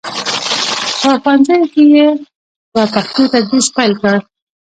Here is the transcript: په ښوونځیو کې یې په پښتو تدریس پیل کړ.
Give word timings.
په 0.99 1.09
ښوونځیو 1.21 1.63
کې 1.73 1.83
یې 1.95 2.07
په 2.73 2.81
پښتو 2.93 3.23
تدریس 3.33 3.67
پیل 3.75 3.93
کړ. 4.01 4.17